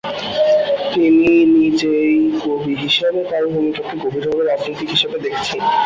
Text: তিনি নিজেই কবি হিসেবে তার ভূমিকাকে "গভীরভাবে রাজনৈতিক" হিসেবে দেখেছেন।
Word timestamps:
তিনি 0.93 1.27
নিজেই 1.55 2.13
কবি 2.39 2.73
হিসেবে 2.83 3.19
তার 3.29 3.43
ভূমিকাকে 3.51 3.95
"গভীরভাবে 4.03 4.43
রাজনৈতিক" 4.45 4.87
হিসেবে 4.89 5.17
দেখেছেন। 5.25 5.61